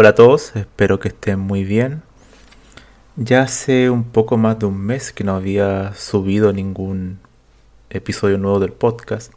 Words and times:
Hola 0.00 0.10
a 0.10 0.14
todos, 0.14 0.54
espero 0.54 1.00
que 1.00 1.08
estén 1.08 1.40
muy 1.40 1.64
bien. 1.64 2.04
Ya 3.16 3.42
hace 3.42 3.90
un 3.90 4.04
poco 4.04 4.36
más 4.36 4.56
de 4.60 4.66
un 4.66 4.78
mes 4.78 5.10
que 5.10 5.24
no 5.24 5.34
había 5.34 5.92
subido 5.94 6.52
ningún 6.52 7.18
episodio 7.90 8.38
nuevo 8.38 8.60
del 8.60 8.70
podcast. 8.70 9.32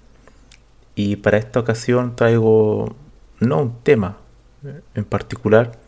Y 0.93 1.15
para 1.15 1.39
esta 1.39 1.61
ocasión 1.61 2.15
traigo 2.15 2.95
no 3.39 3.59
un 3.59 3.81
tema 3.81 4.17
en 4.93 5.03
particular, 5.03 5.79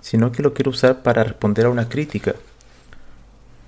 sino 0.00 0.32
que 0.32 0.42
lo 0.42 0.54
quiero 0.54 0.70
usar 0.70 1.02
para 1.02 1.22
responder 1.22 1.66
a 1.66 1.70
una 1.70 1.90
crítica. 1.90 2.36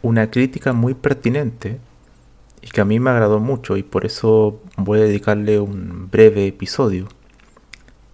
Una 0.01 0.31
crítica 0.31 0.73
muy 0.73 0.95
pertinente 0.95 1.79
y 2.63 2.69
que 2.69 2.81
a 2.81 2.87
mí 2.87 2.99
me 2.99 3.11
agradó 3.11 3.39
mucho 3.39 3.77
y 3.77 3.83
por 3.83 4.07
eso 4.07 4.63
voy 4.79 5.01
a 5.01 5.03
dedicarle 5.03 5.61
un 5.61 6.09
breve 6.11 6.47
episodio. 6.47 7.07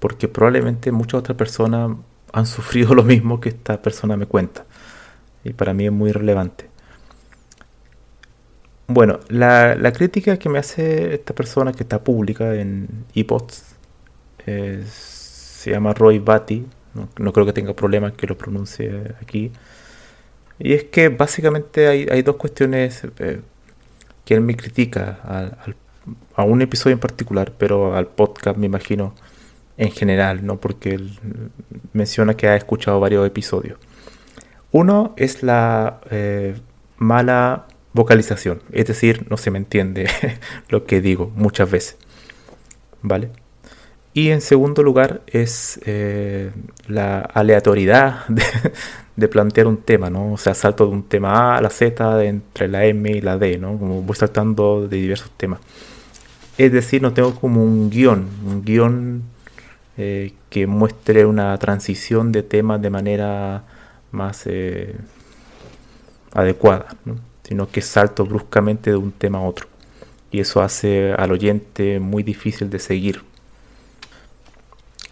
Porque 0.00 0.26
probablemente 0.26 0.90
muchas 0.90 1.20
otras 1.20 1.36
personas 1.36 1.90
han 2.32 2.46
sufrido 2.46 2.94
lo 2.96 3.02
mismo 3.02 3.40
que 3.40 3.50
esta 3.50 3.80
persona 3.82 4.16
me 4.16 4.26
cuenta. 4.26 4.64
Y 5.44 5.52
para 5.52 5.72
mí 5.74 5.86
es 5.86 5.92
muy 5.92 6.12
relevante. 6.12 6.68
Bueno, 8.86 9.20
la, 9.28 9.92
crítica 9.92 10.38
que 10.38 10.48
me 10.48 10.58
hace 10.58 11.14
esta 11.14 11.34
persona 11.34 11.72
que 11.72 11.82
está 11.82 12.02
pública 12.02 12.54
en 12.54 13.04
iPods 13.12 13.76
se 14.46 15.70
llama 15.70 15.92
Roy 15.92 16.18
Batty. 16.18 16.66
No, 16.94 17.32
creo 17.32 17.44
que 17.44 17.52
tenga 17.52 17.74
problemas 17.74 18.12
que 18.14 18.26
lo 18.26 18.38
pronuncie 18.38 19.14
aquí. 19.20 19.52
Y 20.58 20.72
es 20.72 20.84
que 20.84 21.10
básicamente 21.10 21.86
hay, 21.86 22.22
dos 22.22 22.36
cuestiones 22.36 23.02
eh, 23.18 23.42
que 24.24 24.34
él 24.34 24.40
me 24.40 24.56
critica 24.56 25.20
a 26.34 26.42
un 26.44 26.62
episodio 26.62 26.94
en 26.94 27.00
particular, 27.00 27.52
pero 27.58 27.94
al 27.94 28.06
podcast 28.06 28.56
me 28.56 28.66
imagino 28.66 29.14
en 29.78 29.92
general, 29.92 30.44
¿no? 30.44 30.60
Porque 30.60 31.00
menciona 31.92 32.34
que 32.34 32.48
ha 32.48 32.56
escuchado 32.56 33.00
varios 33.00 33.26
episodios. 33.26 33.78
Uno 34.72 35.14
es 35.16 35.42
la 35.42 36.00
eh, 36.10 36.56
mala 36.98 37.66
vocalización, 37.94 38.62
es 38.70 38.86
decir, 38.86 39.26
no 39.30 39.38
se 39.38 39.50
me 39.50 39.58
entiende 39.58 40.08
lo 40.68 40.84
que 40.84 41.00
digo 41.00 41.32
muchas 41.34 41.70
veces, 41.70 41.96
¿vale? 43.00 43.30
Y 44.12 44.30
en 44.30 44.40
segundo 44.40 44.82
lugar 44.82 45.22
es 45.26 45.80
eh, 45.86 46.50
la 46.88 47.20
aleatoriedad 47.20 48.24
de, 49.16 49.28
plantear 49.28 49.68
un 49.68 49.78
tema, 49.78 50.10
¿no? 50.10 50.32
O 50.32 50.38
sea, 50.38 50.54
salto 50.54 50.86
de 50.86 50.92
un 50.92 51.04
tema 51.04 51.54
A 51.54 51.58
a 51.58 51.62
la 51.62 51.70
Z 51.70 52.24
entre 52.24 52.68
la 52.68 52.84
M 52.84 53.10
y 53.10 53.20
la 53.20 53.38
D, 53.38 53.58
¿no? 53.58 53.78
Como 53.78 54.02
voy 54.02 54.16
saltando 54.16 54.88
de 54.88 54.96
diversos 54.96 55.30
temas. 55.36 55.60
Es 56.56 56.72
decir, 56.72 57.00
no 57.00 57.12
tengo 57.12 57.34
como 57.36 57.62
un 57.62 57.90
guion, 57.90 58.26
un 58.44 58.64
guion 58.64 59.22
eh, 59.98 60.32
que 60.48 60.68
muestre 60.68 61.26
una 61.26 61.58
transición 61.58 62.30
de 62.30 62.44
temas 62.44 62.80
de 62.80 62.88
manera 62.88 63.64
más 64.12 64.44
eh, 64.46 64.94
adecuada, 66.32 66.86
sino 67.42 67.68
que 67.68 67.82
salto 67.82 68.24
bruscamente 68.24 68.90
de 68.90 68.96
un 68.96 69.10
tema 69.10 69.38
a 69.38 69.42
otro. 69.42 69.66
Y 70.30 70.38
eso 70.38 70.62
hace 70.62 71.12
al 71.12 71.32
oyente 71.32 71.98
muy 71.98 72.22
difícil 72.22 72.70
de 72.70 72.78
seguir. 72.78 73.22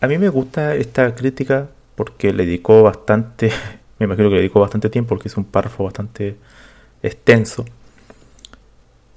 A 0.01 0.07
mí 0.07 0.19
me 0.19 0.29
gusta 0.29 0.77
esta 0.77 1.15
crítica 1.17 1.69
porque 1.97 2.33
le 2.33 2.47
dedicó 2.47 2.85
bastante, 2.85 3.51
me 3.99 4.05
imagino 4.05 4.29
que 4.29 4.37
le 4.37 4.41
dedicó 4.43 4.61
bastante 4.61 4.89
tiempo 4.89 5.09
porque 5.11 5.27
es 5.27 5.37
un 5.37 5.45
párrafo 5.45 5.83
bastante 5.83 6.37
extenso 7.03 7.65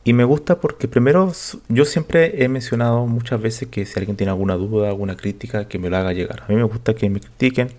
y 0.04 0.14
me 0.14 0.24
gusta 0.24 0.60
porque 0.60 0.88
primero 0.88 1.32
yo 1.68 1.86
siempre 1.86 2.44
he 2.44 2.48
mencionado 2.48 3.06
muchas 3.06 3.42
veces 3.42 3.68
que 3.68 3.86
si 3.86 4.00
alguien 4.00 4.16
tiene 4.16 4.32
alguna 4.32 4.56
duda, 4.56 4.88
alguna 4.88 5.18
crítica, 5.18 5.68
que 5.68 5.78
me 5.78 5.90
lo 5.90 5.98
haga 5.98 6.14
llegar. 6.14 6.44
A 6.44 6.48
mí 6.48 6.56
me 6.56 6.64
gusta 6.64 6.94
que 6.94 7.10
me 7.10 7.20
critiquen 7.20 7.70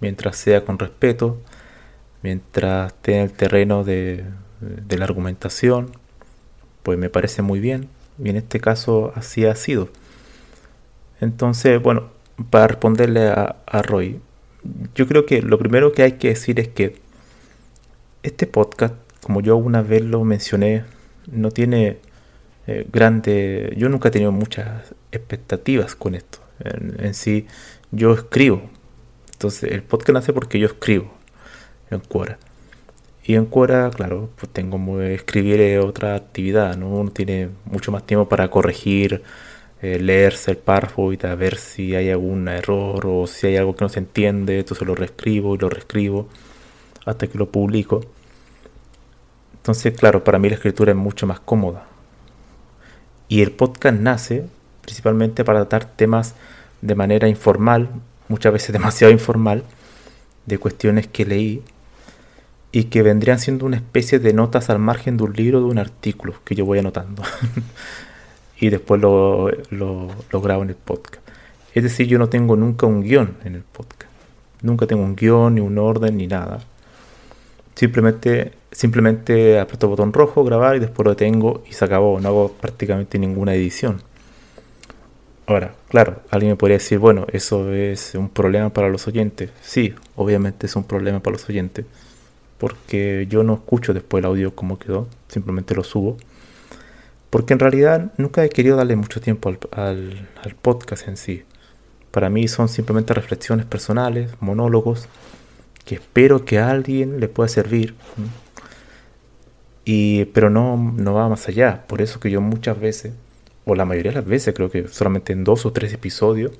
mientras 0.00 0.36
sea 0.36 0.64
con 0.64 0.78
respeto, 0.78 1.38
mientras 2.22 2.92
esté 2.92 3.16
en 3.16 3.22
el 3.22 3.32
terreno 3.32 3.84
de, 3.84 4.24
la 4.88 5.04
argumentación, 5.04 5.92
pues 6.82 6.98
me 6.98 7.10
parece 7.10 7.42
muy 7.42 7.60
bien. 7.60 7.88
Y 8.22 8.30
en 8.30 8.36
este 8.36 8.60
caso 8.60 9.12
así 9.14 9.44
ha 9.46 9.54
sido. 9.54 9.90
Entonces, 11.20 11.80
bueno, 11.82 12.10
para 12.50 12.68
responderle 12.68 13.28
a, 13.28 13.56
a 13.66 13.82
Roy, 13.82 14.20
yo 14.94 15.06
creo 15.06 15.26
que 15.26 15.42
lo 15.42 15.58
primero 15.58 15.92
que 15.92 16.02
hay 16.02 16.12
que 16.12 16.28
decir 16.28 16.58
es 16.58 16.68
que 16.68 16.96
este 18.22 18.46
podcast, 18.46 18.94
como 19.22 19.40
yo 19.42 19.56
una 19.56 19.82
vez 19.82 20.02
lo 20.02 20.24
mencioné 20.24 20.84
no 21.26 21.50
tiene 21.50 21.98
eh, 22.66 22.86
grande... 22.92 23.74
Yo 23.76 23.88
nunca 23.88 24.08
he 24.08 24.10
tenido 24.10 24.32
muchas 24.32 24.94
expectativas 25.12 25.94
con 25.94 26.14
esto. 26.14 26.38
En, 26.60 27.14
sí, 27.14 27.46
yo 27.90 28.12
escribo. 28.12 28.62
Entonces, 29.32 29.72
el 29.72 29.82
podcast 29.82 30.10
nace 30.10 30.32
porque 30.32 30.58
yo 30.58 30.66
escribo 30.66 31.12
en 31.90 32.00
Quora. 32.00 32.38
Y 33.24 33.34
en 33.34 33.46
Quora, 33.46 33.90
claro, 33.90 34.30
pues 34.36 34.52
tengo 34.52 35.00
escribir 35.00 35.78
otra 35.78 36.14
actividad, 36.14 36.76
¿no? 36.76 36.88
Uno 36.88 37.10
tiene 37.10 37.48
mucho 37.64 37.92
más 37.92 38.06
tiempo 38.06 38.28
para 38.28 38.48
corregir, 38.48 39.22
eh, 39.82 39.98
leerse 39.98 40.50
el 40.50 40.58
párrafo 40.58 41.12
y 41.12 41.16
ver 41.16 41.56
si 41.56 41.94
hay 41.94 42.10
algún 42.10 42.48
error 42.48 43.06
o 43.06 43.26
si 43.26 43.46
hay 43.46 43.56
algo 43.56 43.74
que 43.74 43.84
no 43.84 43.88
se 43.88 44.00
entiende, 44.00 44.58
entonces 44.58 44.86
lo 44.86 44.94
reescribo 44.94 45.54
y 45.54 45.58
lo 45.58 45.70
reescribo 45.70 46.28
hasta 47.06 47.26
que 47.26 47.38
lo 47.38 47.50
publico. 47.50 48.00
Entonces, 49.60 49.96
claro, 49.96 50.24
para 50.24 50.38
mí 50.38 50.48
la 50.48 50.56
escritura 50.56 50.92
es 50.92 50.96
mucho 50.96 51.26
más 51.26 51.40
cómoda. 51.40 51.86
Y 53.28 53.42
el 53.42 53.52
podcast 53.52 53.98
nace 53.98 54.46
principalmente 54.80 55.44
para 55.44 55.60
tratar 55.60 55.84
temas 55.94 56.34
de 56.82 56.94
manera 56.94 57.28
informal, 57.28 57.88
muchas 58.28 58.52
veces 58.52 58.72
demasiado 58.72 59.12
informal, 59.12 59.62
de 60.46 60.58
cuestiones 60.58 61.06
que 61.06 61.24
leí 61.24 61.62
y 62.72 62.84
que 62.84 63.02
vendrían 63.02 63.38
siendo 63.38 63.66
una 63.66 63.76
especie 63.76 64.18
de 64.18 64.32
notas 64.32 64.70
al 64.70 64.78
margen 64.78 65.16
de 65.16 65.24
un 65.24 65.32
libro 65.32 65.58
o 65.58 65.62
de 65.62 65.68
un 65.68 65.78
artículo 65.78 66.34
que 66.44 66.54
yo 66.54 66.64
voy 66.64 66.78
anotando. 66.78 67.22
y 68.60 68.70
después 68.70 69.00
lo, 69.00 69.50
lo, 69.70 70.08
grabo 70.40 70.62
en 70.62 70.70
el 70.70 70.76
podcast. 70.76 71.22
Es 71.74 71.82
decir, 71.82 72.06
yo 72.06 72.18
no 72.18 72.28
tengo 72.28 72.56
nunca 72.56 72.86
un 72.86 73.02
guion 73.02 73.36
en 73.44 73.54
el 73.54 73.62
podcast. 73.62 74.10
Nunca 74.62 74.86
tengo 74.86 75.02
un 75.02 75.16
guion, 75.16 75.54
ni 75.54 75.60
un 75.60 75.78
orden, 75.78 76.16
ni 76.16 76.26
nada. 76.26 76.60
Simplemente, 77.80 78.52
simplemente 78.70 79.58
aprieto 79.58 79.86
el 79.86 79.90
botón 79.92 80.12
rojo, 80.12 80.44
grabar 80.44 80.76
y 80.76 80.80
después 80.80 81.02
lo 81.02 81.12
detengo 81.12 81.64
y 81.66 81.72
se 81.72 81.82
acabó. 81.82 82.20
No 82.20 82.28
hago 82.28 82.52
prácticamente 82.52 83.18
ninguna 83.18 83.54
edición. 83.54 84.02
Ahora, 85.46 85.72
claro, 85.88 86.20
alguien 86.28 86.52
me 86.52 86.56
podría 86.56 86.76
decir, 86.76 86.98
bueno, 86.98 87.24
eso 87.32 87.72
es 87.72 88.14
un 88.16 88.28
problema 88.28 88.68
para 88.68 88.90
los 88.90 89.08
oyentes. 89.08 89.48
Sí, 89.62 89.94
obviamente 90.14 90.66
es 90.66 90.76
un 90.76 90.84
problema 90.84 91.20
para 91.20 91.32
los 91.38 91.48
oyentes. 91.48 91.86
Porque 92.58 93.26
yo 93.30 93.44
no 93.44 93.54
escucho 93.54 93.94
después 93.94 94.20
el 94.20 94.26
audio 94.26 94.54
como 94.54 94.78
quedó, 94.78 95.08
simplemente 95.28 95.74
lo 95.74 95.82
subo. 95.82 96.18
Porque 97.30 97.54
en 97.54 97.60
realidad 97.60 98.12
nunca 98.18 98.44
he 98.44 98.50
querido 98.50 98.76
darle 98.76 98.94
mucho 98.94 99.22
tiempo 99.22 99.56
al, 99.72 100.28
al 100.44 100.54
podcast 100.54 101.08
en 101.08 101.16
sí. 101.16 101.44
Para 102.10 102.28
mí 102.28 102.46
son 102.46 102.68
simplemente 102.68 103.14
reflexiones 103.14 103.64
personales, 103.64 104.32
monólogos, 104.38 105.08
que 105.90 105.96
espero 105.96 106.44
que 106.44 106.60
a 106.60 106.70
alguien 106.70 107.18
le 107.18 107.26
pueda 107.26 107.48
servir. 107.48 107.96
Y, 109.84 110.26
pero 110.26 110.48
no, 110.48 110.76
no 110.76 111.14
va 111.14 111.28
más 111.28 111.48
allá. 111.48 111.84
Por 111.88 112.00
eso 112.00 112.20
que 112.20 112.30
yo 112.30 112.40
muchas 112.40 112.78
veces, 112.78 113.12
o 113.64 113.74
la 113.74 113.84
mayoría 113.84 114.12
de 114.12 114.18
las 114.18 114.24
veces, 114.24 114.54
creo 114.54 114.70
que 114.70 114.86
solamente 114.86 115.32
en 115.32 115.42
dos 115.42 115.66
o 115.66 115.72
tres 115.72 115.92
episodios, 115.92 116.52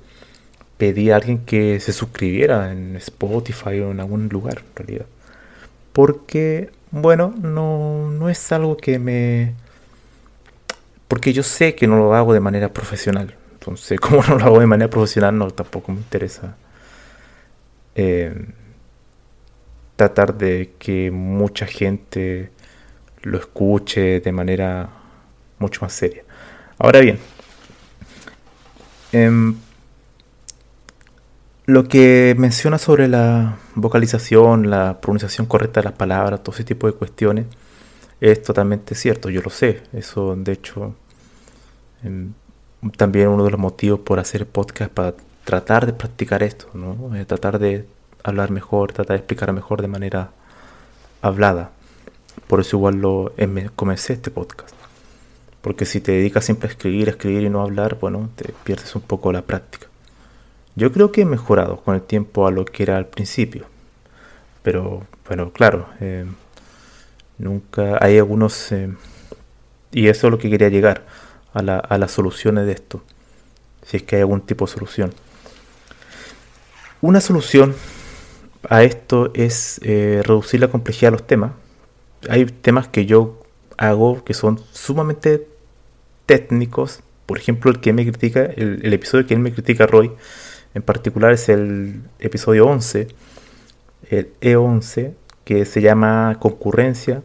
pedí 0.77 1.11
a 1.11 1.15
alguien 1.15 1.45
que 1.45 1.79
se 1.79 1.93
suscribiera 1.93 2.73
en 2.73 2.97
Spotify 2.97 3.79
o 3.79 3.91
en 3.91 4.01
algún 4.01 4.27
lugar, 4.27 4.63
en 4.67 4.75
realidad. 4.75 5.05
Porque, 5.93 6.69
bueno, 6.91 7.33
no, 7.41 8.11
no 8.11 8.27
es 8.27 8.51
algo 8.51 8.75
que 8.75 8.99
me... 8.99 9.53
Porque 11.07 11.31
yo 11.31 11.43
sé 11.43 11.73
que 11.73 11.87
no 11.87 11.95
lo 11.95 12.13
hago 12.15 12.33
de 12.33 12.41
manera 12.41 12.73
profesional. 12.73 13.33
Entonces, 13.53 13.97
como 14.01 14.23
no 14.23 14.37
lo 14.37 14.43
hago 14.43 14.59
de 14.59 14.67
manera 14.67 14.89
profesional, 14.89 15.37
no 15.37 15.51
tampoco 15.51 15.93
me 15.93 15.99
interesa 15.99 16.57
eh, 17.95 18.33
tratar 20.01 20.35
de 20.35 20.73
que 20.79 21.11
mucha 21.11 21.67
gente 21.67 22.49
lo 23.21 23.37
escuche 23.37 24.19
de 24.19 24.31
manera 24.31 24.89
mucho 25.59 25.81
más 25.81 25.93
seria. 25.93 26.23
Ahora 26.79 27.01
bien, 27.01 27.19
em, 29.11 29.55
lo 31.67 31.83
que 31.83 32.35
menciona 32.35 32.79
sobre 32.79 33.07
la 33.07 33.57
vocalización, 33.75 34.71
la 34.71 34.99
pronunciación 34.99 35.45
correcta 35.45 35.81
de 35.81 35.85
las 35.89 35.93
palabras, 35.93 36.41
todo 36.41 36.55
ese 36.55 36.63
tipo 36.63 36.87
de 36.87 36.93
cuestiones, 36.93 37.45
es 38.19 38.41
totalmente 38.41 38.95
cierto, 38.95 39.29
yo 39.29 39.41
lo 39.43 39.51
sé. 39.51 39.83
Eso, 39.93 40.35
de 40.35 40.51
hecho, 40.53 40.95
em, 42.03 42.33
también 42.97 43.27
uno 43.27 43.45
de 43.45 43.51
los 43.51 43.59
motivos 43.59 43.99
por 43.99 44.19
hacer 44.19 44.47
podcast 44.47 44.91
para 44.91 45.13
tratar 45.45 45.85
de 45.85 45.93
practicar 45.93 46.41
esto, 46.41 46.67
¿no? 46.73 46.95
Tratar 47.27 47.59
de 47.59 47.85
hablar 48.23 48.51
mejor, 48.51 48.93
tratar 48.93 49.15
de 49.15 49.19
explicar 49.19 49.51
mejor 49.53 49.81
de 49.81 49.87
manera 49.87 50.31
hablada. 51.21 51.71
Por 52.47 52.59
eso 52.59 52.77
igual 52.77 52.95
lo 52.95 53.33
em, 53.37 53.69
comencé 53.75 54.13
este 54.13 54.31
podcast. 54.31 54.75
Porque 55.61 55.85
si 55.85 56.01
te 56.01 56.11
dedicas 56.11 56.45
siempre 56.45 56.67
a 56.69 56.71
escribir, 56.71 57.07
a 57.07 57.11
escribir 57.11 57.43
y 57.43 57.49
no 57.49 57.61
hablar, 57.61 57.97
bueno, 57.99 58.29
te 58.35 58.53
pierdes 58.63 58.95
un 58.95 59.01
poco 59.01 59.31
la 59.31 59.43
práctica. 59.43 59.87
Yo 60.75 60.91
creo 60.91 61.11
que 61.11 61.21
he 61.21 61.25
mejorado 61.25 61.77
con 61.81 61.95
el 61.95 62.01
tiempo 62.01 62.47
a 62.47 62.51
lo 62.51 62.65
que 62.65 62.83
era 62.83 62.97
al 62.97 63.05
principio. 63.07 63.65
Pero, 64.63 65.05
bueno, 65.27 65.51
claro, 65.51 65.87
eh, 65.99 66.25
nunca 67.37 67.97
hay 68.01 68.17
algunos... 68.17 68.71
Eh, 68.71 68.93
y 69.91 70.07
eso 70.07 70.27
es 70.27 70.31
lo 70.31 70.37
que 70.37 70.49
quería 70.49 70.69
llegar, 70.69 71.05
a 71.53 71.61
las 71.97 72.11
soluciones 72.11 72.65
de 72.65 72.71
esto. 72.71 73.03
Si 73.85 73.97
es 73.97 74.03
que 74.03 74.15
hay 74.15 74.21
algún 74.21 74.41
tipo 74.41 74.65
de 74.65 74.71
solución. 74.71 75.13
Una 77.01 77.19
solución 77.19 77.75
a 78.71 78.83
esto 78.83 79.31
es 79.33 79.81
eh, 79.83 80.21
reducir 80.23 80.61
la 80.61 80.69
complejidad 80.69 81.11
de 81.11 81.17
los 81.17 81.27
temas. 81.27 81.51
Hay 82.29 82.45
temas 82.45 82.87
que 82.87 83.05
yo 83.05 83.37
hago 83.77 84.23
que 84.23 84.33
son 84.33 84.61
sumamente 84.71 85.45
técnicos. 86.25 87.01
Por 87.25 87.37
ejemplo, 87.37 87.69
el 87.69 87.81
que 87.81 87.91
me 87.91 88.05
critica, 88.05 88.45
el, 88.45 88.79
el 88.81 88.93
episodio 88.93 89.27
que 89.27 89.33
él 89.33 89.41
me 89.41 89.51
critica 89.51 89.87
Roy, 89.87 90.13
en 90.73 90.83
particular 90.83 91.33
es 91.33 91.49
el 91.49 92.01
episodio 92.19 92.65
11, 92.65 93.09
el 94.09 94.31
E11, 94.39 95.15
que 95.43 95.65
se 95.65 95.81
llama 95.81 96.37
concurrencia, 96.39 97.23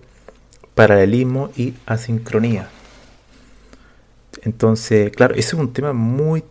paralelismo 0.74 1.50
y 1.56 1.74
asincronía. 1.86 2.70
Entonces, 4.42 5.12
claro, 5.12 5.36
ese 5.36 5.54
es 5.54 5.54
un 5.54 5.72
tema 5.72 5.92
muy 5.92 6.42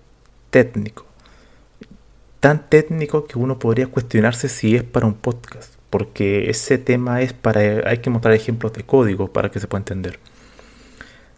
técnico. 0.51 1.05
Tan 2.45 2.69
técnico 2.69 3.25
que 3.25 3.39
uno 3.39 3.57
podría 3.57 3.87
cuestionarse 3.87 4.49
si 4.49 4.75
es 4.75 4.83
para 4.83 5.07
un 5.07 5.15
podcast. 5.15 5.73
Porque 5.89 6.47
ese 6.47 6.77
tema 6.77 7.23
es 7.23 7.33
para... 7.33 7.59
Hay 7.89 7.97
que 8.03 8.11
mostrar 8.11 8.35
ejemplos 8.35 8.71
de 8.73 8.83
código 8.83 9.33
para 9.33 9.49
que 9.49 9.59
se 9.59 9.65
pueda 9.65 9.79
entender. 9.79 10.19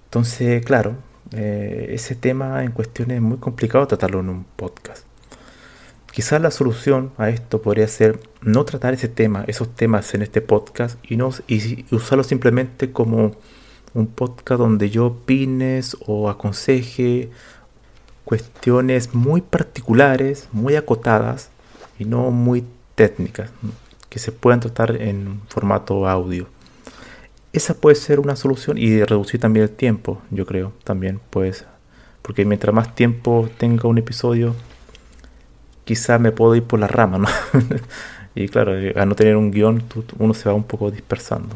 Entonces, 0.04 0.65
claro, 0.65 0.98
eh, 1.31 1.92
ese 1.92 2.15
tema 2.15 2.62
en 2.62 2.74
cuestión 2.74 3.12
es 3.12 3.21
muy 3.21 3.38
complicado 3.38 3.88
tratarlo 3.88 4.19
en 4.19 4.27
un 4.27 4.44
podcast. 4.57 5.06
Quizás 6.12 6.42
la 6.42 6.51
solución 6.51 7.13
a 7.18 7.30
esto 7.30 7.62
podría 7.62 7.88
ser 7.88 8.19
no 8.42 8.65
tratar 8.65 8.94
ese 8.94 9.07
tema, 9.07 9.45
esos 9.48 9.74
temas 9.77 10.13
en 10.13 10.24
este 10.24 10.42
podcast 10.42 11.00
y, 11.09 11.15
no, 11.15 11.30
y 11.48 11.86
usarlo 11.95 12.25
simplemente 12.25 12.92
como 12.92 13.31
un 13.94 14.07
podcast 14.07 14.59
donde 14.59 14.89
yo 14.89 15.06
opines 15.06 15.95
o 16.06 16.30
aconseje 16.30 17.30
cuestiones 18.28 19.14
muy 19.16 19.40
particulares, 19.40 20.50
muy 20.52 20.76
acotadas 20.76 21.50
y 21.98 22.04
no 22.04 22.30
muy 22.30 22.66
técnicas, 22.96 23.50
que 24.10 24.20
se 24.20 24.34
puedan 24.34 24.60
tratar 24.60 25.02
en 25.02 25.40
formato 25.48 26.10
audio. 26.10 26.50
Esa 27.54 27.74
puede 27.74 27.96
ser 27.96 28.20
una 28.20 28.36
solución 28.36 28.78
y 28.78 29.02
reducir 29.02 29.40
también 29.40 29.64
el 29.64 29.70
tiempo, 29.70 30.22
yo 30.30 30.46
creo, 30.46 30.74
también 30.84 31.22
pues, 31.30 31.64
porque 32.22 32.44
mientras 32.44 32.76
más 32.76 32.94
tiempo 32.96 33.50
tenga 33.58 33.88
un 33.88 33.98
episodio, 33.98 34.54
quizá 35.86 36.20
me 36.20 36.34
puedo 36.34 36.54
ir 36.54 36.64
por 36.64 36.82
la 36.82 36.88
rama, 36.88 37.20
¿no? 37.20 37.30
y 38.36 38.50
claro, 38.50 38.78
eh, 38.78 38.94
al 38.98 39.08
no 39.08 39.16
tener 39.16 39.38
un 39.38 39.52
guion, 39.52 39.82
uno 40.20 40.34
se 40.34 40.50
va 40.50 40.54
un 40.54 40.66
poco 40.66 40.92
dispersando. 40.92 41.56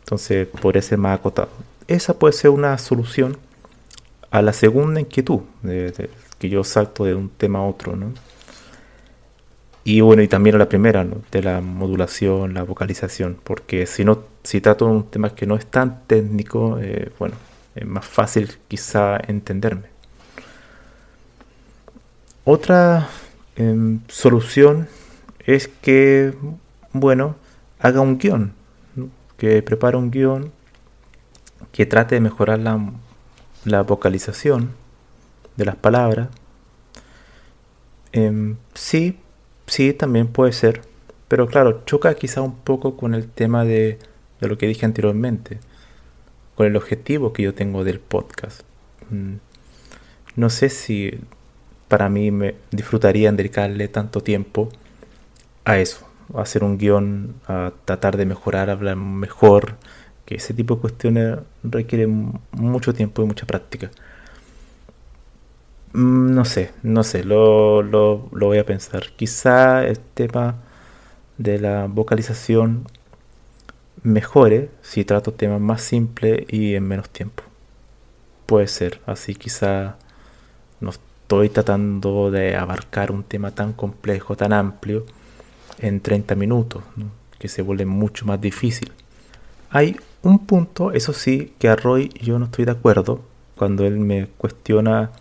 Entonces, 0.00 0.46
podría 0.46 0.82
ser 0.82 0.98
más 0.98 1.18
acotado. 1.18 1.48
Esa 1.88 2.18
puede 2.18 2.34
ser 2.34 2.50
una 2.50 2.76
solución 2.76 3.38
a 4.34 4.42
la 4.42 4.52
segunda 4.52 5.00
inquietud, 5.00 5.42
de, 5.62 6.10
que 6.40 6.48
yo 6.48 6.64
salto 6.64 7.04
de 7.04 7.14
un 7.14 7.28
tema 7.28 7.60
a 7.60 7.62
otro, 7.62 7.94
¿no? 7.94 8.12
Y 9.84 10.00
bueno, 10.00 10.22
y 10.22 10.28
también 10.28 10.56
a 10.56 10.58
la 10.58 10.68
primera, 10.68 11.04
¿no? 11.04 11.18
de 11.30 11.40
la 11.40 11.60
modulación, 11.60 12.52
la 12.52 12.64
vocalización, 12.64 13.38
porque 13.44 13.86
si 13.86 14.04
no, 14.04 14.24
si 14.42 14.60
trato 14.60 14.86
un 14.86 15.08
tema 15.08 15.36
que 15.36 15.46
no 15.46 15.54
es 15.54 15.66
tan 15.66 16.04
técnico, 16.08 16.80
eh, 16.80 17.12
bueno, 17.16 17.36
es 17.76 17.86
más 17.86 18.04
fácil 18.04 18.56
quizá 18.66 19.20
entenderme. 19.28 19.86
Otra 22.42 23.08
em, 23.54 24.00
solución 24.08 24.88
es 25.46 25.68
que, 25.68 26.34
bueno, 26.92 27.36
haga 27.78 28.00
un 28.00 28.18
guion, 28.18 28.52
que 29.36 29.62
prepare 29.62 29.96
un 29.96 30.10
guion 30.10 30.50
que 31.70 31.86
trate 31.86 32.16
de 32.16 32.20
mejorar 32.20 32.58
la, 32.58 32.80
vocalización 33.82 34.70
de 35.56 35.64
las 35.64 35.76
palabras. 35.76 36.28
Em, 38.12 38.56
sí, 38.74 39.18
sí, 39.66 39.92
también 39.92 40.28
puede 40.28 40.52
ser, 40.52 40.82
pero 41.28 41.46
claro, 41.46 41.82
choca 41.84 42.14
quizá 42.14 42.42
un 42.42 42.56
poco 42.56 42.96
con 42.96 43.14
el 43.14 43.28
tema 43.28 43.64
de, 43.64 43.98
de 44.40 44.48
lo 44.48 44.58
que 44.58 44.66
dije 44.66 44.86
anteriormente, 44.86 45.58
con 46.54 46.66
el 46.66 46.76
objetivo 46.76 47.32
que 47.32 47.42
yo 47.42 47.54
tengo 47.54 47.84
del 47.84 48.00
podcast. 48.00 48.62
Mm, 49.10 49.36
no 50.36 50.50
sé 50.50 50.68
si 50.68 51.18
para 51.88 52.08
mí 52.08 52.30
me 52.30 52.54
disfrutaría 52.70 53.30
dedicarle 53.32 53.88
tanto 53.88 54.20
tiempo 54.20 54.68
a 55.64 55.78
eso, 55.78 56.06
a 56.34 56.42
hacer 56.42 56.64
un 56.64 56.78
guion, 56.78 57.34
a 57.46 57.72
tratar 57.84 58.16
de 58.16 58.26
mejorar, 58.26 58.70
hablar 58.70 58.96
mejor, 58.96 59.76
que 60.24 60.36
ese 60.36 60.54
tipo 60.54 60.76
de 60.76 60.80
cuestiones 60.80 61.38
requiere 61.62 62.06
mucho 62.06 62.94
tiempo 62.94 63.22
y 63.22 63.26
mucha 63.26 63.46
práctica. 63.46 63.90
Mm, 65.92 66.34
no 66.34 66.44
sé, 66.44 66.72
no 66.82 67.04
sé, 67.04 67.24
lo, 67.24 67.82
lo, 67.82 68.28
lo 68.32 68.46
voy 68.46 68.58
a 68.58 68.66
pensar. 68.66 69.04
Quizá 69.16 69.86
el 69.86 69.98
tema 69.98 70.56
de 71.38 71.58
la 71.58 71.86
vocalización 71.88 72.86
mejore 74.02 74.70
si 74.82 75.04
trato 75.04 75.32
temas 75.32 75.60
más 75.60 75.82
simples 75.82 76.44
y 76.48 76.74
en 76.74 76.84
menos 76.86 77.10
tiempo. 77.10 77.42
Puede 78.46 78.68
ser, 78.68 79.00
así 79.06 79.34
quizá 79.34 79.96
no 80.80 80.90
estoy 80.90 81.48
tratando 81.48 82.30
de 82.30 82.56
abarcar 82.56 83.10
un 83.10 83.24
tema 83.24 83.52
tan 83.52 83.72
complejo, 83.72 84.36
tan 84.36 84.52
amplio, 84.52 85.06
en 85.78 86.00
30 86.00 86.34
minutos, 86.34 86.82
que 87.38 87.48
se 87.48 87.62
vuelve 87.62 87.86
mucho 87.86 88.26
más 88.26 88.40
difícil. 88.40 88.92
Hay 89.70 89.96
un 90.24 90.46
punto, 90.46 90.92
eso 90.92 91.12
sí, 91.12 91.52
que 91.58 91.68
a 91.68 91.76
Roy 91.76 92.10
yo 92.20 92.38
no 92.38 92.46
estoy 92.46 92.64
de 92.64 92.72
acuerdo 92.72 93.22
cuando 93.56 93.86
él 93.86 93.98
me 93.98 94.26
cuestiona 94.38 95.12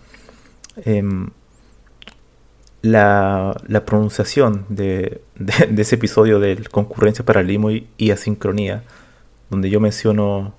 em, 0.78 1.30
la, 2.82 3.56
pronunciación 3.86 4.66
de, 4.70 5.22
ese 5.78 5.96
episodio 5.96 6.40
del 6.40 6.70
concurrencia, 6.70 7.26
paralelismo 7.26 7.72
y, 7.72 7.88
y 7.98 8.12
asincronía, 8.12 8.84
donde 9.50 9.70
yo 9.70 9.80
menciono 9.80 10.54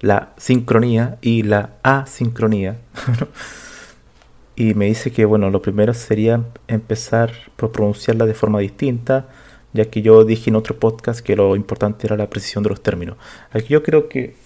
la 0.00 0.34
sincronía 0.36 1.18
y 1.22 1.42
la 1.42 1.70
asincronía. 1.82 2.78
y 4.56 4.74
me 4.74 4.86
dice 4.86 5.12
que 5.12 5.24
bueno, 5.24 5.50
lo 5.50 5.62
primero 5.62 5.94
sería 5.94 6.44
empezar 6.68 7.32
por 7.56 7.72
pronunciarla 7.72 8.26
de 8.26 8.34
forma 8.34 8.60
distinta, 8.60 9.28
ya 9.74 9.90
que 9.90 10.00
yo 10.00 10.24
dije 10.24 10.48
en 10.48 10.56
otro 10.56 10.78
podcast 10.78 11.20
que 11.20 11.36
lo 11.36 11.56
importante 11.56 12.06
era 12.06 12.16
la 12.16 12.30
precisión 12.30 12.64
de 12.64 12.70
los 12.70 12.82
términos. 12.82 13.18
Aquí 13.50 13.68
yo 13.68 13.82
creo 13.82 14.08
que 14.08 14.36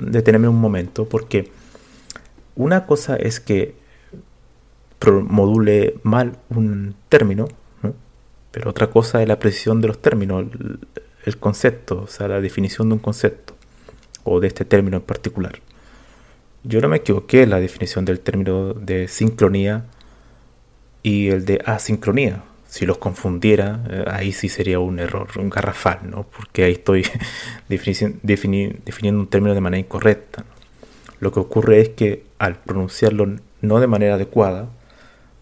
detenerme 0.00 0.48
un 0.48 0.60
momento, 0.60 1.08
porque 1.08 1.50
una 2.56 2.86
cosa 2.86 3.14
es 3.14 3.38
que 3.38 3.74
module 5.06 5.94
mal 6.02 6.38
un 6.48 6.96
término, 7.08 7.48
pero 8.50 8.70
otra 8.70 8.90
cosa 8.90 9.22
es 9.22 9.28
la 9.28 9.38
precisión 9.38 9.80
de 9.80 9.88
los 9.88 10.02
términos, 10.02 10.46
el, 10.52 10.80
el 11.24 11.36
concepto, 11.36 12.02
o 12.02 12.06
sea, 12.06 12.26
la 12.26 12.40
definición 12.40 12.88
de 12.88 12.94
un 12.94 12.98
concepto, 12.98 13.54
o 14.24 14.40
de 14.40 14.48
este 14.48 14.64
término 14.64 14.96
en 14.96 15.02
particular. 15.02 15.60
Yo 16.64 16.80
no 16.80 16.88
me 16.88 16.96
equivoqué 16.96 17.42
en 17.42 17.50
la 17.50 17.60
definición 17.60 18.04
del 18.04 18.20
término 18.20 18.74
de 18.74 19.06
sincronía 19.06 19.84
y 21.02 21.28
el 21.28 21.44
de 21.44 21.62
asincronía. 21.64 22.42
Si 22.68 22.84
los 22.84 22.98
confundiera, 22.98 23.82
eh, 23.90 24.04
ahí 24.10 24.32
sí 24.32 24.48
sería 24.48 24.78
un 24.78 24.98
error, 24.98 25.26
un 25.38 25.48
garrafal, 25.48 26.00
¿no? 26.10 26.24
Porque 26.24 26.64
ahí 26.64 26.72
estoy 26.72 27.04
definiendo 27.68 29.20
un 29.20 29.26
término 29.26 29.54
de 29.54 29.60
manera 29.60 29.80
incorrecta. 29.80 30.44
Lo 31.18 31.32
que 31.32 31.40
ocurre 31.40 31.80
es 31.80 31.88
que 31.88 32.24
al 32.38 32.56
pronunciarlo 32.56 33.38
no 33.62 33.80
de 33.80 33.86
manera 33.86 34.14
adecuada, 34.14 34.68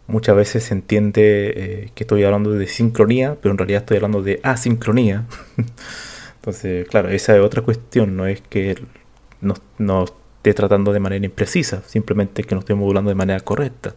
muchas 0.07 0.37
veces 0.37 0.65
se 0.65 0.75
entiende 0.75 1.53
eh, 1.57 1.91
que 1.95 2.05
estoy 2.05 2.25
hablando 2.25 2.53
de 2.53 2.67
sincronía, 2.67 3.37
pero 3.41 3.53
en 3.53 3.59
realidad 3.59 3.83
estoy 3.83 3.97
hablando 3.97 4.23
de 4.23 4.41
asincronía. 4.43 5.27
Entonces, 6.37 6.87
claro, 6.89 7.09
esa 7.09 7.37
es 7.37 7.43
otra 7.43 7.63
cuestión, 7.63 8.17
no 8.17 8.27
es 8.27 8.41
que 8.41 8.77
no, 9.41 9.55
no 9.79 10.05
esté 10.05 10.55
tratando 10.55 10.93
de 10.93 11.01
manera 11.01 11.27
imprecisa, 11.27 11.83
simplemente 11.87 12.45
que 12.45 12.55
no 12.55 12.61
estoy 12.61 12.77
modulando 12.77 13.09
de 13.09 13.17
manera 13.17 13.41
correcta. 13.41 13.95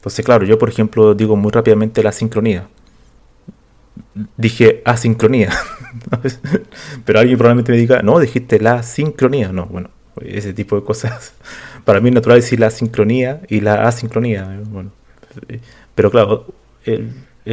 Entonces, 0.00 0.24
claro, 0.24 0.46
yo 0.46 0.58
por 0.58 0.70
ejemplo 0.70 1.14
digo 1.14 1.36
muy 1.36 1.52
rápidamente 1.52 2.02
la 2.02 2.10
sincronía. 2.10 2.68
Dije 4.38 4.80
asincronía. 4.86 5.50
Pero 7.04 7.18
alguien 7.18 7.36
probablemente 7.36 7.70
me 7.70 7.76
diga, 7.76 8.00
no, 8.00 8.18
dijiste 8.18 8.58
la 8.60 8.82
sincronía. 8.82 9.52
No, 9.52 9.66
bueno, 9.66 9.90
ese 10.22 10.54
tipo 10.54 10.74
de 10.74 10.84
cosas. 10.84 11.34
Para 11.84 12.00
mí 12.00 12.08
es 12.08 12.14
natural 12.14 12.40
decir 12.40 12.58
la 12.60 12.70
sincronía 12.70 13.42
y 13.48 13.60
la 13.60 13.86
asincronía. 13.86 14.60
Bueno, 14.70 14.90
pero 15.94 16.10
claro, 16.10 16.46
él, 16.84 17.12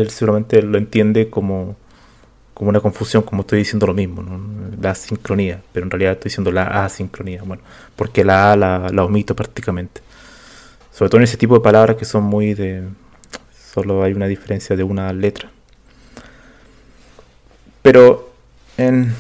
seguramente 0.10 0.62
lo 0.62 0.78
entiende 0.78 1.30
como, 1.30 1.76
como 2.54 2.70
una 2.70 2.80
confusión, 2.80 3.24
como 3.24 3.42
estoy 3.42 3.60
diciendo 3.60 3.88
lo 3.88 3.94
mismo, 3.94 4.24
la 4.82 4.96
sincronía, 4.96 5.62
pero 5.74 5.86
en 5.86 5.92
realidad 5.92 6.14
estoy 6.14 6.30
diciendo 6.30 6.52
la 6.52 6.86
asincronía, 6.86 7.44
bueno, 7.44 7.64
porque 7.96 8.24
la 8.24 8.54
A 8.54 8.56
la, 8.56 8.88
la 8.92 9.04
omito 9.04 9.36
prácticamente. 9.36 10.02
Sobre 10.98 11.10
todo 11.10 11.20
en 11.20 11.26
ese 11.26 11.38
tipo 11.38 11.54
de 11.54 11.60
palabras 11.60 11.96
que 11.96 12.06
son 12.06 12.24
muy 12.24 12.56
de... 12.56 12.82
Solo 13.72 14.02
hay 14.02 14.14
una 14.14 14.26
diferencia 14.26 14.76
de 14.76 14.82
una 14.82 15.14
letra. 15.14 15.52
Pero 17.84 18.32
en, 18.78 19.14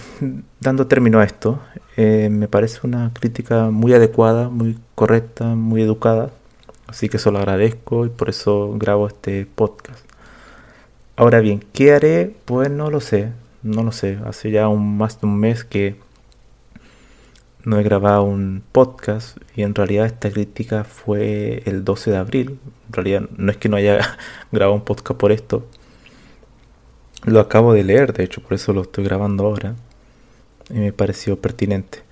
dando 0.59 0.87
término 0.87 1.19
a 1.19 1.23
esto, 1.23 1.59
eh, 1.95 2.29
me 2.31 2.47
parece 2.47 2.79
una 2.81 3.11
crítica 3.13 3.69
muy 3.69 3.93
adecuada, 3.93 4.49
muy 4.49 4.79
correcta, 4.95 5.45
muy 5.53 5.83
educada. 5.83 6.31
Así 6.87 7.09
que 7.09 7.17
eso 7.17 7.29
lo 7.29 7.37
agradezco 7.37 8.07
y 8.07 8.09
por 8.09 8.29
eso 8.29 8.73
grabo 8.75 9.05
este 9.05 9.45
podcast. 9.45 10.03
Ahora 11.15 11.41
bien, 11.41 11.63
¿qué 11.73 11.93
haré? 11.93 12.35
Pues 12.45 12.71
no 12.71 12.89
lo 12.89 13.01
sé, 13.01 13.29
no 13.61 13.83
lo 13.83 13.91
sé. 13.91 14.17
Hace 14.25 14.49
ya 14.49 14.67
un, 14.67 14.97
más 14.97 15.21
de 15.21 15.27
un 15.27 15.37
mes 15.37 15.63
que 15.63 15.95
no 17.67 17.77
he 17.77 17.83
grabado 17.83 18.23
un 18.23 18.63
podcast 18.71 19.37
y 19.53 19.63
en 19.63 19.75
realidad 19.75 20.05
esta 20.05 20.31
crítica 20.31 20.85
fue 20.85 21.63
el 21.65 21.83
12 21.83 22.11
de 22.11 22.17
abril. 22.17 22.59
En 22.87 22.93
realidad 22.93 23.29
no 23.35 23.51
es 23.51 23.57
que 23.57 23.67
no 23.67 23.75
haya 23.75 24.17
grabado 24.53 24.73
un 24.73 24.85
podcast 24.85 25.19
por 25.19 25.33
esto. 25.33 25.67
Lo 27.25 27.41
acabo 27.41 27.73
de 27.73 27.83
leer, 27.83 28.13
de 28.13 28.23
hecho, 28.23 28.41
por 28.41 28.53
eso 28.53 28.71
lo 28.71 28.83
estoy 28.83 29.03
grabando 29.03 29.45
ahora. 29.45 29.75
Y 30.69 30.75
me 30.75 30.93
pareció 30.93 31.41
pertinente. 31.41 32.03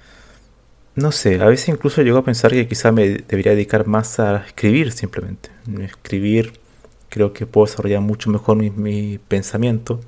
No 0.93 1.13
sé, 1.13 1.39
a 1.41 1.45
veces 1.45 1.69
incluso 1.69 2.01
llego 2.01 2.17
a 2.17 2.25
pensar 2.25 2.51
que 2.51 2.67
quizá 2.67 2.91
me 2.91 3.07
debería 3.07 3.53
dedicar 3.53 3.87
más 3.87 4.19
a 4.19 4.45
escribir 4.45 4.91
simplemente. 4.91 5.51
Escribir 5.79 6.59
creo 7.07 7.31
que 7.31 7.45
puedo 7.45 7.65
desarrollar 7.65 8.01
mucho 8.01 8.29
mejor 8.29 8.57
mi, 8.57 8.71
mi 8.71 9.19
pensamiento 9.19 10.01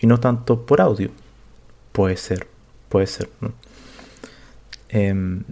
y 0.00 0.06
no 0.06 0.20
tanto 0.20 0.64
por 0.66 0.80
audio. 0.80 1.10
Puede 1.90 2.16
ser, 2.16 2.46
puede 2.88 3.08
ser. 3.08 3.28
¿no? 3.40 3.52
Em, 4.92 5.44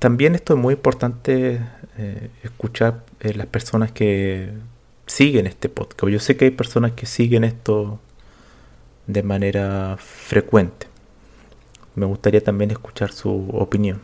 también 0.00 0.34
esto 0.34 0.54
es 0.54 0.60
muy 0.60 0.74
importante 0.74 1.60
eh, 1.98 2.30
escuchar 2.42 3.04
eh, 3.20 3.32
las 3.34 3.46
personas 3.46 3.92
que 3.92 4.50
siguen 5.06 5.46
este 5.46 5.68
podcast. 5.68 6.12
Yo 6.12 6.18
sé 6.18 6.36
que 6.36 6.46
hay 6.46 6.50
personas 6.50 6.92
que 6.92 7.06
siguen 7.06 7.44
esto 7.44 8.00
de 9.06 9.22
manera 9.22 9.96
frecuente. 9.98 10.88
Me 11.94 12.06
gustaría 12.06 12.42
también 12.42 12.72
escuchar 12.72 13.12
su 13.12 13.48
opinión. 13.52 14.00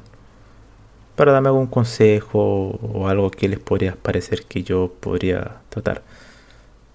Para 1.16 1.32
darme 1.32 1.49
algún 1.49 1.66
consejo 1.66 2.38
o 2.80 3.08
algo 3.08 3.30
que 3.30 3.49
les 3.49 3.58
podría 3.58 3.97
parecer 3.97 4.44
que 4.44 4.62
yo 4.62 4.92
podría 5.00 5.62
tratar. 5.70 6.04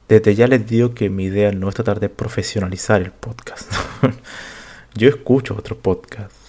Desde 0.08 0.36
ya 0.36 0.48
les 0.48 0.66
digo 0.68 0.94
que 0.94 1.10
mi 1.10 1.26
idea 1.26 1.52
no 1.52 1.68
es 1.68 1.76
tratar 1.76 2.00
de 2.00 2.10
profesionalizar 2.10 3.02
el 3.02 3.12
podcast. 3.12 3.70
yo 4.96 5.10
escucho 5.10 5.56
otros 5.58 5.80
podcasts 5.80 6.43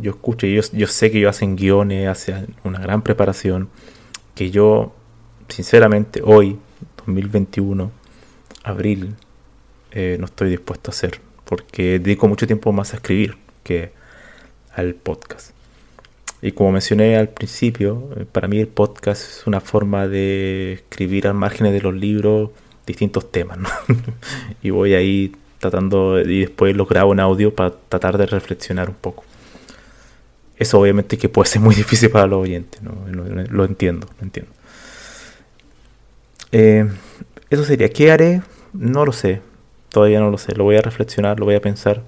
yo 0.00 0.10
escucho, 0.10 0.46
yo, 0.46 0.62
yo 0.72 0.86
sé 0.86 1.10
que 1.10 1.18
ellos 1.18 1.30
hacen 1.30 1.56
guiones, 1.56 2.08
hacen 2.08 2.54
una 2.64 2.78
gran 2.78 3.02
preparación, 3.02 3.68
que 4.34 4.50
yo, 4.50 4.94
sinceramente, 5.48 6.22
hoy, 6.24 6.58
2021, 6.98 7.90
abril, 8.62 9.14
eh, 9.92 10.16
no 10.18 10.26
estoy 10.26 10.50
dispuesto 10.50 10.90
a 10.90 10.92
hacer, 10.92 11.20
porque 11.44 11.98
dedico 11.98 12.26
mucho 12.26 12.46
tiempo 12.46 12.72
más 12.72 12.92
a 12.92 12.96
escribir 12.96 13.36
que 13.62 13.92
al 14.74 14.94
podcast. 14.94 15.50
Y 16.42 16.52
como 16.52 16.72
mencioné 16.72 17.16
al 17.16 17.28
principio, 17.28 18.10
eh, 18.16 18.26
para 18.30 18.48
mí 18.48 18.58
el 18.58 18.68
podcast 18.68 19.22
es 19.22 19.46
una 19.46 19.60
forma 19.60 20.08
de 20.08 20.74
escribir 20.74 21.26
al 21.26 21.34
margen 21.34 21.70
de 21.72 21.80
los 21.80 21.94
libros 21.94 22.50
distintos 22.86 23.30
temas, 23.30 23.58
y 24.62 24.70
voy 24.70 24.94
ahí 24.94 25.32
tratando, 25.58 26.20
y 26.20 26.40
después 26.40 26.76
lo 26.76 26.86
grabo 26.86 27.12
en 27.12 27.20
audio 27.20 27.54
para 27.54 27.72
tratar 27.88 28.18
de 28.18 28.26
reflexionar 28.26 28.88
un 28.88 28.96
poco. 28.96 29.24
Eso 30.56 30.78
obviamente 30.80 31.18
que 31.18 31.28
puede 31.28 31.48
ser 31.48 31.60
muy 31.60 31.74
difícil 31.82 32.10
para 32.10 32.26
los 32.26 32.42
oyentes, 32.42 32.82
¿no? 32.82 32.92
lo, 33.08 33.64
entiendo, 33.64 34.06
lo 34.18 34.24
entiendo. 34.24 34.52
Eh, 36.52 36.88
eso 37.50 37.64
sería, 37.64 37.88
¿qué 37.88 38.12
haré? 38.12 38.42
No 38.72 39.04
lo 39.04 39.12
sé, 39.12 39.40
todavía 39.88 40.20
no 40.20 40.30
lo 40.30 40.38
sé, 40.38 40.54
lo 40.54 40.64
voy 40.64 40.76
a 40.76 40.80
reflexionar, 40.80 41.38
lo 41.38 41.46
voy 41.46 41.54
a 41.54 41.60
pensar. 41.60 42.02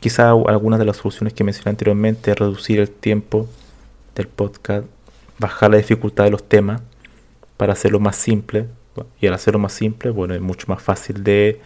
Quizá 0.00 0.30
algunas 0.30 0.78
de 0.78 0.86
las 0.86 0.96
soluciones 0.96 1.34
que 1.34 1.44
mencioné 1.44 1.70
anteriormente, 1.70 2.34
reducir 2.34 2.80
el 2.80 2.90
tiempo 2.90 3.48
del 4.14 4.28
podcast, 4.28 4.86
bajar 5.38 5.70
la 5.70 5.76
dificultad 5.76 6.24
de 6.24 6.30
los 6.30 6.48
temas 6.48 6.82
para 7.56 7.74
hacerlo 7.74 8.00
más 8.00 8.16
simple. 8.16 8.66
Y 9.20 9.26
al 9.26 9.34
hacerlo 9.34 9.58
más 9.58 9.72
simple, 9.72 10.10
bueno, 10.10 10.34
es 10.34 10.40
mucho 10.40 10.66
más 10.68 10.82
fácil 10.82 11.22
de 11.22 11.60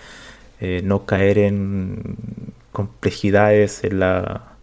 eh, 0.60 0.82
no 0.84 1.06
caer 1.06 1.38
en 1.38 2.16
complejidades 2.72 3.84
en 3.84 4.00
la 4.00 4.53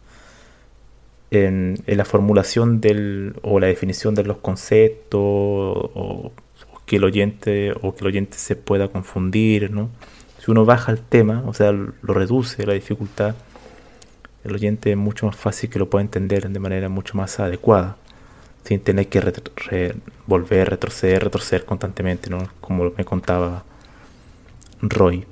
en, 1.32 1.78
la 1.88 2.06
formulación 2.06 2.82
del, 2.82 3.36
o 3.42 3.60
la 3.60 3.68
definición 3.68 4.14
de 4.14 4.24
los 4.24 4.38
conceptos 4.38 5.20
o, 5.22 6.32
que 6.86 6.98
el 6.98 7.06
oyente 7.06 7.74
o 7.82 7.96
que 7.96 8.02
el 8.02 8.08
oyente 8.08 8.38
se 8.38 8.58
pueda 8.58 8.90
confundir, 8.90 9.72
¿no? 9.72 9.90
Si 10.40 10.52
uno 10.52 10.66
baja 10.66 10.92
el 10.92 11.00
tema, 11.00 11.44
o 11.48 11.54
sea, 11.54 11.72
lo 11.72 12.14
reduce 12.14 12.66
la 12.66 12.74
dificultad, 12.74 13.36
el 14.44 14.56
oyente 14.56 14.92
es 14.92 14.98
mucho 14.98 15.28
más 15.28 15.36
fácil 15.36 15.70
que 15.70 15.80
lo 15.80 15.90
pueda 15.90 16.04
entender 16.04 16.50
de 16.50 16.60
manera 16.60 16.90
mucho 16.90 17.16
más 17.16 17.40
adecuada, 17.40 17.96
sin 18.66 18.82
tener 18.82 19.08
que 19.08 19.22
volver, 20.28 20.70
retroceder, 20.70 21.24
retroceder 21.24 21.66
constantemente, 21.66 22.30
¿no? 22.30 22.40
Como 22.60 22.92
me 22.98 23.06
contaba 23.06 23.64
Roy. 24.82 25.26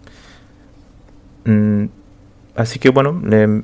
Mm, 1.45 1.85
así 2.55 2.79
que 2.79 2.89
bueno, 2.89 3.21
le 3.25 3.63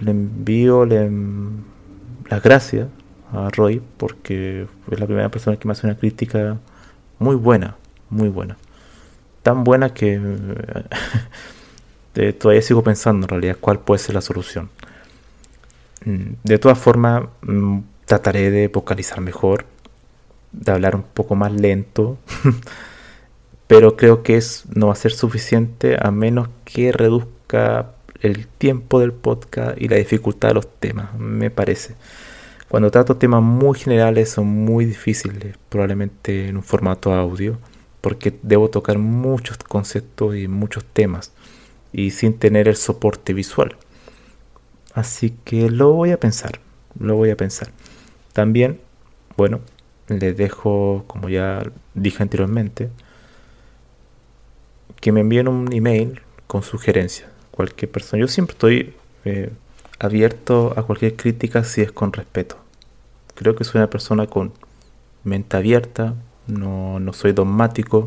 envío 0.00 0.84
las 0.86 2.42
gracias 2.42 2.88
a 3.32 3.48
Roy 3.50 3.82
porque 3.96 4.66
es 4.90 5.00
la 5.00 5.06
primera 5.06 5.30
persona 5.30 5.56
que 5.56 5.66
me 5.66 5.72
hace 5.72 5.86
una 5.86 5.96
crítica 5.96 6.58
muy 7.18 7.36
buena, 7.36 7.76
muy 8.10 8.28
buena. 8.28 8.56
Tan 9.42 9.64
buena 9.64 9.94
que 9.94 10.20
todavía 12.38 12.62
sigo 12.62 12.82
pensando 12.82 13.24
en 13.24 13.28
realidad 13.28 13.56
cuál 13.60 13.80
puede 13.80 13.98
ser 13.98 14.14
la 14.14 14.20
solución. 14.20 14.70
Mm, 16.04 16.34
de 16.44 16.58
todas 16.58 16.78
formas, 16.78 17.24
mm, 17.42 17.80
trataré 18.04 18.50
de 18.50 18.68
vocalizar 18.68 19.20
mejor, 19.20 19.66
de 20.52 20.72
hablar 20.72 20.96
un 20.96 21.02
poco 21.02 21.34
más 21.34 21.52
lento, 21.52 22.18
pero 23.66 23.96
creo 23.96 24.22
que 24.22 24.36
es, 24.36 24.64
no 24.74 24.88
va 24.88 24.92
a 24.92 24.96
ser 24.96 25.12
suficiente 25.12 25.96
a 26.00 26.10
menos 26.10 26.48
que 26.64 26.92
reduzca 26.92 27.95
el 28.20 28.46
tiempo 28.46 29.00
del 29.00 29.12
podcast 29.12 29.80
y 29.80 29.88
la 29.88 29.96
dificultad 29.96 30.48
de 30.48 30.54
los 30.54 30.68
temas, 30.78 31.14
me 31.18 31.50
parece. 31.50 31.94
Cuando 32.68 32.90
trato 32.90 33.16
temas 33.16 33.42
muy 33.42 33.78
generales 33.78 34.30
son 34.30 34.46
muy 34.46 34.84
difíciles, 34.84 35.56
probablemente 35.68 36.48
en 36.48 36.56
un 36.56 36.62
formato 36.62 37.12
audio, 37.12 37.58
porque 38.00 38.36
debo 38.42 38.70
tocar 38.70 38.98
muchos 38.98 39.58
conceptos 39.58 40.36
y 40.36 40.48
muchos 40.48 40.84
temas 40.84 41.32
y 41.92 42.10
sin 42.10 42.38
tener 42.38 42.68
el 42.68 42.76
soporte 42.76 43.32
visual. 43.32 43.76
Así 44.94 45.34
que 45.44 45.70
lo 45.70 45.92
voy 45.92 46.10
a 46.10 46.20
pensar, 46.20 46.60
lo 46.98 47.16
voy 47.16 47.30
a 47.30 47.36
pensar. 47.36 47.70
También, 48.32 48.80
bueno, 49.36 49.60
les 50.08 50.36
dejo, 50.36 51.04
como 51.06 51.28
ya 51.28 51.62
dije 51.94 52.22
anteriormente, 52.22 52.90
que 55.00 55.12
me 55.12 55.20
envíen 55.20 55.48
un 55.48 55.72
email 55.72 56.20
con 56.46 56.62
sugerencias 56.62 57.35
cualquier 57.56 57.90
persona. 57.90 58.20
Yo 58.20 58.28
siempre 58.28 58.52
estoy 58.52 58.94
eh, 59.24 59.50
abierto 59.98 60.74
a 60.76 60.82
cualquier 60.82 61.16
crítica 61.16 61.64
si 61.64 61.80
es 61.80 61.90
con 61.90 62.12
respeto. 62.12 62.56
Creo 63.34 63.56
que 63.56 63.64
soy 63.64 63.78
una 63.78 63.90
persona 63.90 64.26
con 64.26 64.52
mente 65.24 65.56
abierta, 65.56 66.14
no, 66.46 67.00
no 67.00 67.12
soy 67.12 67.32
dogmático. 67.32 68.06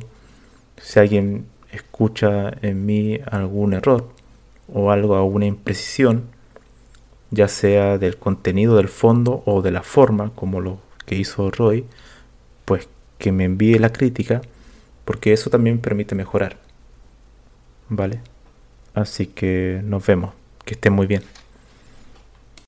Si 0.77 0.99
alguien 0.99 1.45
escucha 1.71 2.51
en 2.61 2.85
mí 2.85 3.19
algún 3.29 3.73
error 3.73 4.07
o 4.73 4.91
algo, 4.91 5.17
alguna 5.17 5.45
imprecisión, 5.45 6.23
ya 7.31 7.47
sea 7.47 7.97
del 7.97 8.17
contenido 8.17 8.77
del 8.77 8.87
fondo 8.87 9.43
o 9.45 9.61
de 9.61 9.71
la 9.71 9.83
forma, 9.83 10.31
como 10.35 10.61
lo 10.61 10.79
que 11.05 11.15
hizo 11.15 11.51
Roy, 11.51 11.85
pues 12.65 12.87
que 13.17 13.31
me 13.31 13.43
envíe 13.43 13.77
la 13.77 13.91
crítica, 13.91 14.41
porque 15.05 15.33
eso 15.33 15.49
también 15.49 15.79
permite 15.79 16.15
mejorar. 16.15 16.57
¿Vale? 17.89 18.21
Así 18.93 19.27
que 19.27 19.81
nos 19.83 20.05
vemos. 20.05 20.33
Que 20.65 20.73
estén 20.73 20.93
muy 20.93 21.07
bien. 21.07 21.23